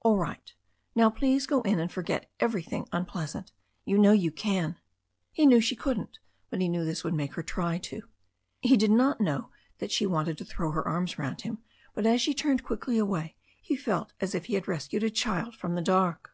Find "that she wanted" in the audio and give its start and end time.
9.78-10.38